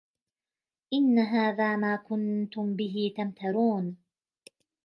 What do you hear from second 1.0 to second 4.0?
هَذَا مَا كُنْتُمْ بِهِ تَمْتَرُونَ